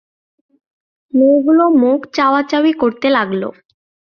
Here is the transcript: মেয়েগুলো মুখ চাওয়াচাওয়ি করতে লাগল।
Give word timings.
মেয়েগুলো 1.13 1.63
মুখ 1.81 1.99
চাওয়াচাওয়ি 2.15 2.71
করতে 2.73 3.07
লাগল। 3.09 3.43